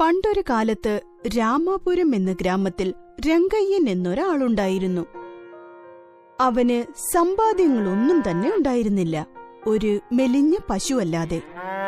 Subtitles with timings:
[0.00, 1.00] പണ്ടൊരു കാലത്ത്
[1.38, 2.94] രാമാപുരം എന്ന ഗ്രാമത്തിൽ
[3.28, 5.06] രംഗയ്യൻ എന്നൊരാളുണ്ടായിരുന്നു.
[6.40, 9.26] അവന് സമ്പാദ്യങ്ങളൊന്നും തന്നെ ഉണ്ടായിരുന്നില്ല.
[9.66, 11.42] ഒരു മെലിഞ്ഞ പശുവല്ലാതെ.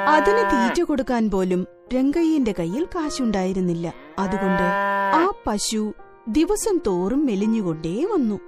[0.08, 3.92] അതിന് തീറ്റ കൊടുക്കാൻ പോലും രംഗയ്യന്റെ കയ്യിൽ കാശുണ്ടായിരുന്നില്ല.
[4.19, 4.63] അതുകൊണ്ട്
[5.15, 5.93] ആ പശു
[6.29, 8.40] ദിവസം തോറും മെലിഞ്ഞുകൊണ്ടേ വന്നു.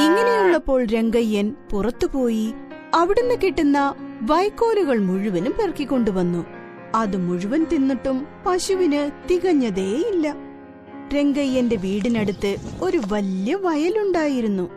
[0.00, 2.54] ഇങ്ങനെയുള്ളപ്പോൾ രംഗയ്യൻ പുറത്തുപോയി
[2.94, 6.53] അവിടുന്ന് കിട്ടുന്ന വൈക്കോലുകൾ മുഴുവനും പെറുക്കിക്കൊണ്ടുവന്നു.
[6.94, 10.34] അത് മുഴുവൻ തിന്നിട്ടും പശുവിന് തികഞ്ഞതേയില്ല.
[11.14, 14.70] രംഗയ്യന്റെ വീടിനടുത്ത് ഒരു വലിയ വയലുണ്ടായിരുന്നു.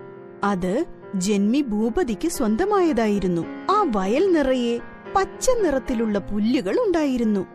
[0.44, 0.86] അത്
[1.16, 3.42] ജന്മി ഭൂപതിക്ക് സ്വന്തമായതായിരുന്നു.
[3.70, 4.80] ആ വയൽ നിറയെ
[5.16, 7.46] പച്ച നിറത്തിലുള്ള പുല്ലുകൾ ഉണ്ടായിരുന്നു.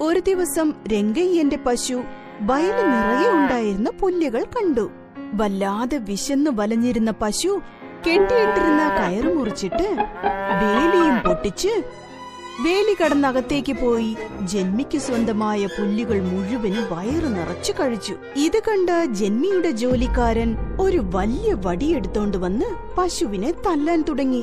[0.00, 2.02] ഒരു ദിവസം രംഗയ്യന്റെ പശു
[2.40, 4.90] വയൽ നിറയെ ഉണ്ടായിരുന്ന പുല്ലുകൾ കണ്ടു.
[5.34, 7.60] വല്ലാതെ വിശന്നു വലഞ്ഞിരുന്ന പശു
[8.06, 9.88] കെട്ടിയിട്ടിരുന്ന കയറ് മുറിച്ചിട്ട്
[10.62, 11.84] വേലിയും പൊട്ടിച്ച്
[12.64, 18.14] വേലി കടന്നകത്തേക്ക് പോയി ജന്മിക്ക് സ്വന്തമായ പുല്ലുകൾ മുഴുവനും വയറു നിറച്ചു കഴിച്ചു.
[18.36, 24.42] ഇത് കണ്ട് ജന്മിയുടെ ജോലിക്കാരൻ ഒരു വലിയ വടിയെടുത്തോണ്ട് വന്ന് പശുവിനെ തല്ലാൻ തുടങ്ങി.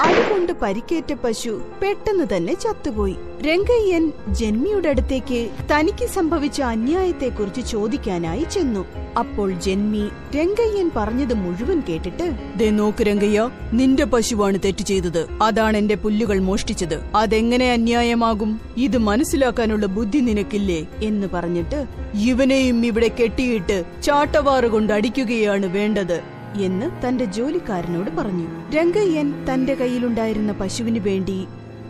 [0.00, 3.16] അതുകൊണ്ട് പരിക്കേറ്റ പശു പെട്ടെന്ന് തന്നെ ചത്തുപോയി.
[3.42, 8.86] രംഗയ്യൻ ജന്മിയുടെ അടുത്തേക്ക് തനിക്ക് സംഭവിച്ച അന്യായത്തെക്കുറിച്ച് ചോദിക്കാനായി ചെന്നു.
[9.18, 15.28] അപ്പോൾ ജന്മി രംഗയ്യൻ പറഞ്ഞത് മുഴുവൻ കേട്ടിട്ട് ദേ നോക്ക് രംഗയ്യ നിന്റെ പശുവാണ് തെറ്റ് ചെയ്തത്.
[15.42, 17.02] അതാണ് എന്റെ പുല്ലുകൾ മോഷ്ടിച്ചത്.
[17.14, 18.60] അതെങ്ങനെ അന്യായമാകും?
[18.76, 20.86] ഇത് മനസ്സിലാക്കാനുള്ള ബുദ്ധി നിനക്കില്ലേ?
[21.02, 26.31] എന്ന് പറഞ്ഞിട്ട് ഇവനെയും ഇവിടെ കെട്ടിയിട്ട് ചാട്ടവാറുകൊണ്ട് അടിക്കുകയാണ് വേണ്ടത്.
[26.60, 28.48] എന്ന് തന്റെ ജോലിക്കാരനോട് പറഞ്ഞു.
[28.70, 31.46] രംഗയ്യൻ തന്റെ കയ്യിലുണ്ടായിരുന്ന പശുവിനു വേണ്ടി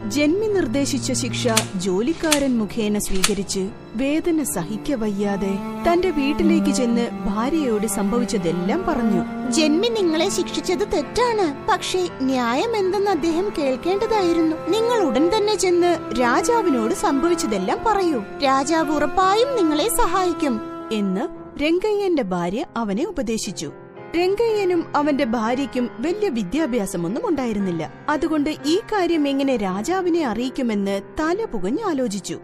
[0.09, 9.51] ജന്മി നിർദ്ദേശിച്ച ശിക്ഷ ജോലിക്കാരൻ മുഖേന സ്വീകരിച്ച് വേദന സഹിക്ക വയ്യാതെ തന്റെ വീട്ടിലേക്ക് ചെന്ന് ഭാര്യയോട് സംഭവിച്ചതെല്ലാം പറഞ്ഞു.
[9.51, 11.67] ജന്മി നിങ്ങളെ ശിക്ഷിച്ചത് തെറ്റാണ്.
[11.71, 14.57] പക്ഷേ ന്യായം എന്തെന്ന് അദ്ദേഹം കേൾക്കേണ്ടതായിരുന്നു.
[14.69, 18.23] നിങ്ങൾ ഉടൻ തന്നെ ചെന്ന് രാജാവിനോട് സംഭവിച്ചതെല്ലാം പറയൂ.
[18.45, 20.61] രാജാവ് ഉറപ്പായും നിങ്ങളെ സഹായിക്കും.
[20.93, 23.73] എന്ന് രംഗയ്യന്റെ ഭാര്യ അവനെ ഉപദേശിച്ചു.
[24.17, 27.93] രംഗയ്യനും അവന്റെ ഭാര്യയ്ക്കും വലിയ വിദ്യാഭ്യാസമൊന്നും ഉണ്ടായിരുന്നില്ല.
[28.09, 32.39] അതുകൊണ്ട് ഈ കാര്യം എങ്ങനെ രാജാവിനെ അറിയിക്കുമെന്ന് തല പുകഞ്ഞ് ആലോചിച്ചു.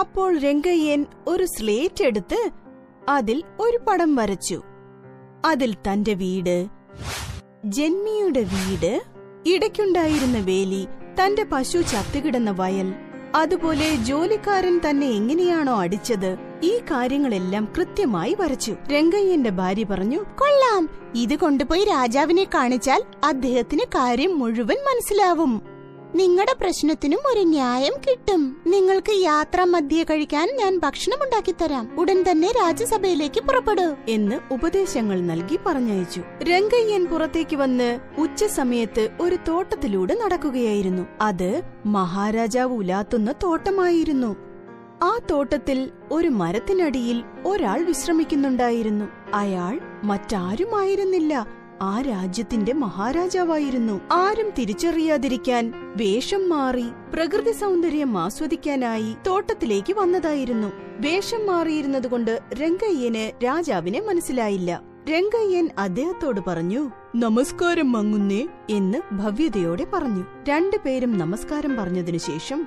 [0.00, 2.50] അപ്പോൾ രംഗയ്യൻ ഒരു സ്ലേറ്റ് എടുത്ത്
[3.08, 4.62] അതിൽ ഒരു പടം വരച്ചു.
[5.44, 6.68] അതിൽ തന്റെ വീട്
[7.64, 9.02] ജന്മിയുടെ വീട്
[9.46, 10.86] ഇടയ്ക്കുണ്ടായിരുന്ന വേലി
[11.20, 12.94] തന്റെ പശു ചത്തുകിടന്ന വയൽ
[13.34, 18.76] അതുപോലെ ജോലിക്കാരൻ തന്നെ എങ്ങനെയാണോ അടിച്ചത് ഈ കാര്യങ്ങളെല്ലാം കൃത്യമായി വരച്ചു.
[18.92, 20.88] രംഗയ്യന്റെ ഭാര്യ പറഞ്ഞു കൊള്ളാം.
[21.14, 25.69] ഇത് കൊണ്ടുപോയി രാജാവിനെ കാണിച്ചാൽ അദ്ദേഹത്തിന് കാര്യം മുഴുവൻ മനസ്സിലാവും.
[26.14, 28.56] നിങ്ങളുടെ പ്രശ്നത്തിനും ഒരു ന്യായം കിട്ടും.
[28.66, 31.90] നിങ്ങൾക്ക് യാത്രാ മധ്യേ കഴിക്കാൻ ഞാൻ ഭക്ഷണം ഉണ്ടാക്കി തരാം.
[31.98, 33.96] ഉടൻ തന്നെ രാജ്യസഭയിലേക്ക് പുറപ്പെടൂ.
[34.08, 36.20] എന്ന് ഉപദേശങ്ങൾ നൽകി പറഞ്ഞയച്ചു.
[36.42, 41.06] രംഗയ്യൻ പുറത്തേക്ക് വന്ന് ഉച്ച സമയത്ത് ഒരു തോട്ടത്തിലൂടെ നടക്കുകയായിരുന്നു.
[41.20, 44.36] അത് മഹാരാജാവ് ഉലാത്തുന്ന തോട്ടമായിരുന്നു.
[45.02, 49.04] ആ തോട്ടത്തിൽ ഒരു മരത്തിനടിയിൽ ഒരാൾ വിശ്രമിക്കുന്നുണ്ടായിരുന്നു.
[49.34, 51.59] അയാൾ മറ്റാരുമായിരുന്നില്ല.
[51.82, 54.00] ആ രാജ്യത്തിന്റെ മഹാരാജാവായിരുന്നു.
[54.12, 60.72] ആരും തിരിച്ചറിയാതിരിക്കാൻ വേഷം മാറി പ്രകൃതി സൗന്ദര്യം ആസ്വദിക്കാനായി തോട്ടത്തിലേക്ക് വന്നതായിരുന്നു.
[61.00, 64.82] വേഷം മാറിയിരുന്നതുകൊണ്ട് രംഗയ്യന് രാജാവിനെ മനസ്സിലായില്ല.
[65.10, 70.24] രംഗയ്യൻ അദ്ദേഹത്തോട് പറഞ്ഞു നമസ്കാരം മങ്ങുന്നേ എന്ന് ഭവ്യതയോടെ പറഞ്ഞു.
[70.48, 72.66] രണ്ടുപേരും നമസ്കാരം പറഞ്ഞതിനു ശേഷം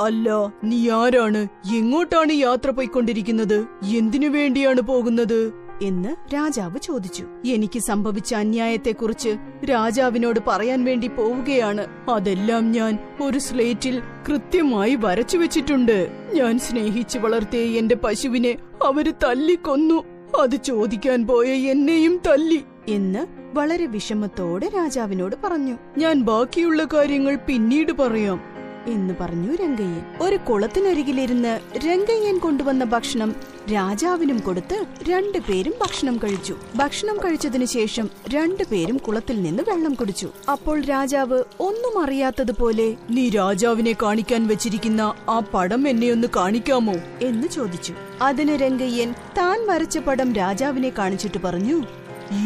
[0.00, 1.48] അല്ല നീ ആരാണ്?
[1.74, 3.66] എങ്ങോട്ടാണ് യാത്ര പോയിക്കൊണ്ടിരിക്കുന്നത്?
[3.84, 5.69] എന്തിനു വേണ്ടിയാണ് പോകുന്നത്?
[5.82, 7.24] എന്ന് രാജാവ് ചോദിച്ചു.
[7.46, 9.36] എനിക്ക് സംഭവിച്ച അന്യായത്തെക്കുറിച്ച്
[9.70, 11.86] രാജാവിനോട് പറയാൻ വേണ്ടി പോവുകയാണ്.
[12.10, 16.10] അതെല്ലാം ഞാൻ ഒരു സ്ലേറ്റിൽ കൃത്യമായി വരച്ചു വെച്ചിട്ടുണ്ട്.
[16.34, 20.04] ഞാൻ സ്നേഹിച്ചു വളർത്തിയ എന്റെ പശുവിനെ അവർ തല്ലിക്കൊന്നു.
[20.40, 25.76] അത് ചോദിക്കാൻ പോയ എന്നെയും തല്ലി എന്ന് വളരെ വിഷമത്തോടെ രാജാവിനോട് പറഞ്ഞു.
[25.98, 28.59] ഞാൻ ബാക്കിയുള്ള കാര്യങ്ങൾ പിന്നീട് പറയാം.
[28.86, 30.02] എന്ന് പറഞ്ഞു രംഗയ്യൻ.
[30.20, 33.34] ഒരു കുളത്തിനരികിലിരുന്ന് രംഗയ്യൻ കൊണ്ടുവന്ന ഭക്ഷണം
[33.74, 36.56] രാജാവിനും കൊടുത്ത് രണ്ടുപേരും ഭക്ഷണം കഴിച്ചു.
[36.76, 40.28] ഭക്ഷണം കഴിച്ചതിനു ശേഷം രണ്ടുപേരും കുളത്തിൽ നിന്ന് വെള്ളം കുടിച്ചു.
[40.50, 46.94] അപ്പോൾ രാജാവ് ഒന്നും അറിയാത്തതുപോലെ നീ രാജാവിനെ കാണിക്കാൻ വെച്ചിരിക്കുന്ന ആ പടം എന്നെ ഒന്ന് കാണിക്കാമോ?
[47.22, 47.94] എന്ന് ചോദിച്ചു.
[48.22, 51.82] അതിന് രംഗയ്യൻ താൻ വരച്ച പടം രാജാവിനെ കാണിച്ചിട്ട് പറഞ്ഞു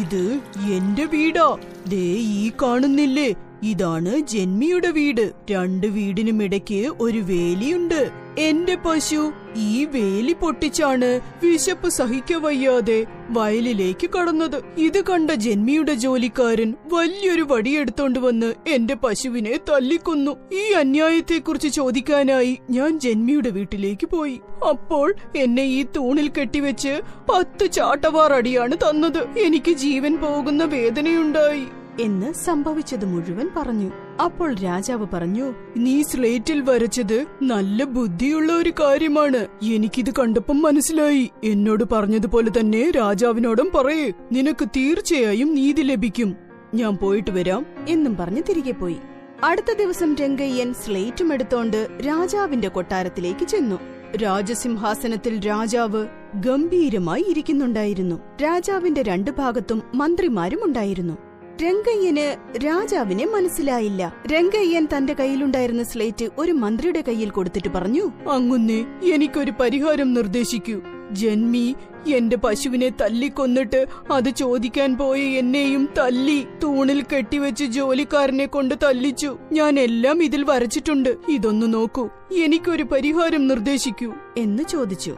[0.01, 0.39] ഇത്
[0.73, 1.57] എന്റെ വീടാ.
[1.87, 3.35] ദേ ഈ കാണുന്നില്ലേ?
[3.65, 5.33] ഇതാണ് ജന്മിയുടെ വീട്.
[5.51, 8.01] രണ്ട് വീടിനും ഇടയ്ക്ക് ഒരു വേലിയുണ്ട്.
[8.37, 11.09] എന്റെ പശു ഈ വേലി പൊട്ടിച്ചാണ്
[11.43, 14.57] വിശപ്പ് സഹിക്കവയ്യാതെ വയലിലേക്ക് കടന്നത്.
[14.77, 20.31] ഇത് കണ്ട ജന്മിയുടെ ജോലിക്കാരൻ വലിയൊരു വടിയെടുത്തോണ്ട് വന്ന് എന്റെ പശുവിനെ തല്ലിക്കൊന്നു.
[20.53, 24.37] ഈ അന്യായത്തെക്കുറിച്ച് ചോദിക്കാനായി ഞാൻ ജന്മിയുടെ വീട്ടിലേക്ക് പോയി.
[24.69, 29.39] അപ്പോൾ എന്നെ ഈ തൂണിൽ കെട്ടിവെച്ച് പത്ത് ചാട്ടവാറടിയാണ് തന്നത്.
[29.39, 31.65] എനിക്ക് ജീവൻ പോകുന്ന വേദനയുണ്ടായി.
[31.99, 33.91] എന്ന് സംഭവിച്ചത് മുഴുവൻ പറഞ്ഞു.
[34.23, 39.47] അപ്പോൾ രാജാവ് പറഞ്ഞു നീ സ്ലേറ്റിൽ വരച്ചത് നല്ല ബുദ്ധിയുള്ള ഒരു കാര്യമാണ്.
[39.63, 41.29] എനിക്കിത് കണ്ടപ്പം മനസ്സിലായി.
[41.43, 44.11] എന്നോട് പറഞ്ഞതുപോലെ തന്നെ രാജാവിനോടും പറയേ.
[44.31, 46.35] നിനക്ക് തീർച്ചയായും നീതി ലഭിക്കും.
[46.73, 47.65] ഞാൻ പോയിട്ട് വരാം.
[47.87, 48.95] എന്നും പറഞ്ഞ് തിരികെ പോയി.
[49.43, 53.79] അടുത്ത ദിവസം രംഗയ്യൻ സ്ലേറ്റും എടുത്തോണ്ട് രാജാവിന്റെ കൊട്ടാരത്തിലേക്ക് ചെന്നു.
[54.17, 58.15] രാജസിംഹാസനത്തിൽ രാജാവ് ഗംഭീരമായി ഇരിക്കുന്നുണ്ടായിരുന്നു.
[58.43, 61.17] രാജാവിന്റെ രണ്ടു ഭാഗത്തും മന്ത്രിമാരും ഉണ്ടായിരുന്നു.
[61.63, 64.15] രംഗയ്യന് രാജാവിനെ മനസ്സിലായില്ല.
[64.33, 70.81] രംഗയ്യൻ തന്റെ കയ്യിലുണ്ടായിരുന്ന സ്ലേറ്റ് ഒരു മന്ത്രിയുടെ കയ്യിൽ കൊടുത്തിട്ട് പറഞ്ഞു അങ്ങുന്നേ എനിക്കൊരു പരിഹാരം നിർദ്ദേശിക്കൂ.
[71.11, 71.75] ജന്മി
[72.07, 79.37] എന്റെ പശുവിനെ തല്ലിക്കൊന്നിട്ട് അത് ചോദിക്കാൻ പോയ എന്നെയും തല്ലി തൂണിൽ കെട്ടിവെച്ച് ജോലിക്കാരനെ കൊണ്ട് തല്ലിച്ചു.
[79.51, 81.17] ഞാൻ എല്ലാം ഇതിൽ വരച്ചിട്ടുണ്ട്.
[81.29, 82.09] ഇതൊന്നു നോക്കൂ.
[82.37, 84.13] എനിക്കൊരു പരിഹാരം നിർദ്ദേശിക്കൂ.
[84.37, 85.15] എന്ന് ചോദിച്ചു.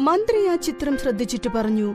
[0.00, 1.94] മന്ത്രി ആ ചിത്രം ശ്രദ്ധിച്ചിട്ട് പറഞ്ഞു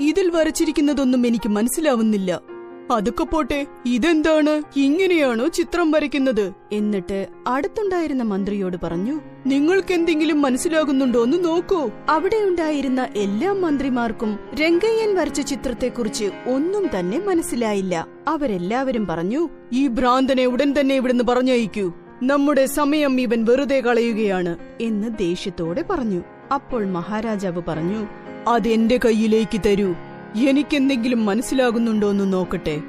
[0.00, 2.53] ഇതിൽ വരച്ചിരിക്കുന്നതൊന്നും എനിക്ക് മനസ്സിലാവുന്നില്ല.
[2.90, 4.62] അതൊക്കെ പോട്ടെ ഇതെന്താണ്?
[4.78, 6.52] ഇങ്ങനെയാണോ ചിത്രം വരയ്ക്കുന്നത്?
[6.72, 11.90] എന്നിട്ട് അടുത്തുണ്ടായിരുന്ന മന്ത്രിയോട് പറഞ്ഞു നിങ്ങൾക്ക് എന്തെങ്കിലും മനസ്സിലാകുന്നുണ്ടോ എന്ന് നോക്കൂ.
[12.08, 18.06] അവിടെ ഉണ്ടായിരുന്ന എല്ലാ മന്ത്രിമാർക്കും രംഗയ്യൻ വരച്ച ചിത്രത്തെക്കുറിച്ച് ഒന്നും തന്നെ മനസ്സിലായില്ല.
[18.28, 21.92] അവരെല്ലാവരും പറഞ്ഞു ഈ ഭ്രാന്തനെ ഉടൻ തന്നെ ഇവിടുന്ന് പറഞ്ഞയക്കൂ.
[22.22, 26.22] നമ്മുടെ സമയം ഇവൻ വെറുതെ കളയുകയാണ് എന്ന് ദേഷ്യത്തോടെ പറഞ്ഞു.
[26.54, 28.06] അപ്പോൾ മഹാരാജാവ് പറഞ്ഞു
[28.48, 29.94] അതെന്റെ കയ്യിലേക്ക് തരൂ.
[30.36, 32.82] എനിക്കെന്തെങ്കിലും മനസ്സിലാകുന്നുണ്ടോ എന്ന് നോക്കട്ടെ.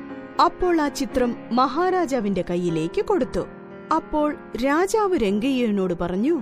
[0.46, 3.40] അപ്പോൾ ആ ചിത്രം മഹാരാജാവിന്റെ കയ്യിലേക്ക് കൊടുത്തു.
[3.96, 6.42] അപ്പോൾ രാജാവ് രംഗയ്യനോട് പറഞ്ഞു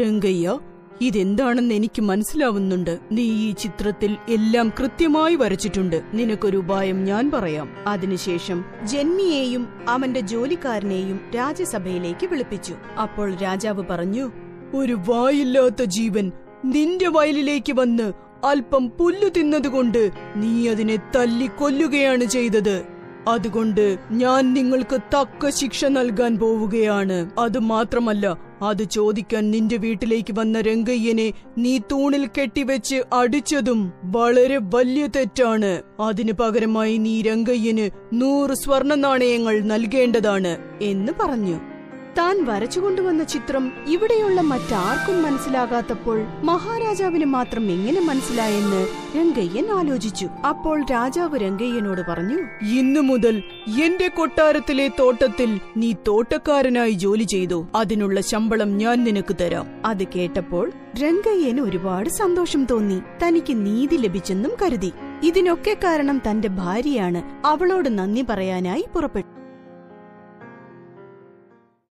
[0.00, 0.58] രംഗയ്യ
[1.00, 2.98] ഇതെന്താണെന്ന് എനിക്ക് മനസ്സിലാവുന്നുണ്ട്.
[3.12, 6.02] നീ ഈ ചിത്രത്തിൽ എല്ലാം കൃത്യമായി വരച്ചിട്ടുണ്ട്.
[6.14, 7.68] നിനക്കൊരു ഉപായം ഞാൻ പറയാം.
[7.86, 12.74] അതിനുശേഷം ജന്മിയെയും അവന്റെ ജോലിക്കാരനെയും രാജ്യസഭയിലേക്ക് വിളിപ്പിച്ചു.
[13.02, 14.32] അപ്പോൾ രാജാവ് പറഞ്ഞു
[14.74, 16.32] ഒരു വായില്ലാത്ത ജീവൻ
[16.64, 18.12] നിന്റെ വയലിലേക്ക് വന്ന്
[18.46, 22.84] അല്പം പുല്ലു തിന്നതുകൊണ്ട് നീ അതിനെ തല്ലി കൊല്ലുകയാണ് ചെയ്തത്.
[23.28, 27.30] അതുകൊണ്ട് ഞാൻ നിങ്ങൾക്ക് തക്ക ശിക്ഷ നൽകാൻ പോവുകയാണ്.
[27.38, 35.82] അത് മാത്രമല്ല അത് ചോദിക്കാൻ നിന്റെ വീട്ടിലേക്ക് വന്ന രംഗയ്യനെ നീ തൂണിൽ കെട്ടിവെച്ച് അടിച്ചതും വളരെ വലിയ തെറ്റാണ്.
[36.00, 41.73] അതിനു പകരമായി നീ രംഗയ്യന് നൂറ് സ്വർണ നാണയങ്ങൾ നൽകേണ്ടതാണ് എന്ന് പറഞ്ഞു.
[42.18, 50.26] താൻ വരച്ചുകൊണ്ടുവന്ന ചിത്രം ഇവിടെയുള്ള മറ്റാർക്കും മനസ്സിലാകാത്തപ്പോൾ മഹാരാജാവിന് മാത്രം എങ്ങനെ മനസ്സിലായെന്ന് രംഗയ്യൻ ആലോചിച്ചു.
[50.26, 53.42] അപ്പോൾ രാജാവ് രംഗയ്യനോട് പറഞ്ഞു ഇന്നു മുതൽ
[53.84, 57.68] എന്റെ കൊട്ടാരത്തിലെ തോട്ടത്തിൽ നീ തോട്ടക്കാരനായി ജോലി ചെയ്തു.
[57.74, 59.66] അതിനുള്ള ശമ്പളം ഞാൻ നിനക്ക് തരാം.
[59.84, 60.72] അത് കേട്ടപ്പോൾ
[61.02, 63.02] രംഗയ്യന് ഒരുപാട് സന്തോഷം തോന്നി.
[63.22, 64.92] തനിക്ക് നീതി ലഭിച്ചെന്നും കരുതി.
[65.22, 67.46] ഇതിനൊക്കെ കാരണം തന്റെ ഭാര്യയാണ്.
[67.46, 69.33] അവളോട് നന്ദി പറയാനായി പുറപ്പെട്ടു.